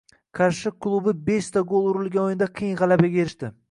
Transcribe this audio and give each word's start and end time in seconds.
Qarshi 0.37 0.71
klubibeshta 0.85 1.65
gol 1.75 1.87
urilgan 1.93 2.27
o‘yinda 2.31 2.53
qiyin 2.61 2.85
g‘alabaga 2.85 3.27
erishdi 3.27 3.59